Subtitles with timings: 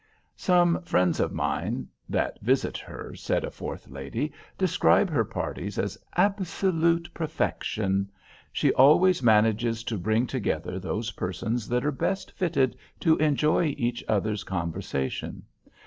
[0.35, 5.95] "Some friends of mine that visit her," said a fourth lady, "describe her parties as
[6.17, 8.09] absolute perfection.
[8.51, 14.03] She always manages to bring together those persons that are best fitted to enjoy each
[14.07, 15.43] other's conversation.